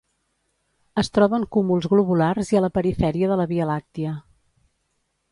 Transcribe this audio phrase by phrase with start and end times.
[1.01, 4.15] Es troben cúmuls globulars i a la perifèria de la Via Làctia.